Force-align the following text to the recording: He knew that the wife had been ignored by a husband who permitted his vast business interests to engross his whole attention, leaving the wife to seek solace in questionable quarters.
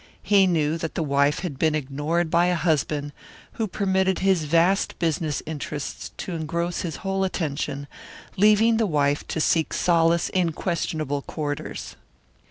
He 0.23 0.47
knew 0.47 0.79
that 0.79 0.95
the 0.95 1.03
wife 1.03 1.41
had 1.41 1.59
been 1.59 1.75
ignored 1.75 2.31
by 2.31 2.47
a 2.47 2.55
husband 2.55 3.13
who 3.51 3.67
permitted 3.67 4.17
his 4.17 4.45
vast 4.45 4.97
business 4.97 5.43
interests 5.45 6.09
to 6.17 6.33
engross 6.33 6.81
his 6.81 6.95
whole 7.05 7.23
attention, 7.23 7.85
leaving 8.35 8.77
the 8.77 8.87
wife 8.87 9.27
to 9.27 9.39
seek 9.39 9.73
solace 9.73 10.29
in 10.29 10.53
questionable 10.53 11.21
quarters. 11.21 11.97